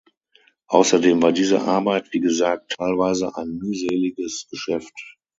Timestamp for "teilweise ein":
2.75-3.49